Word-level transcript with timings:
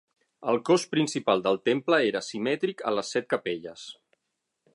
El 0.53 0.55
cos 0.69 0.85
principal 0.93 1.43
del 1.49 1.59
temple 1.69 2.01
era 2.07 2.25
simètric 2.31 2.85
a 2.89 2.95
les 2.97 3.13
set 3.17 3.33
capelles. 3.37 3.87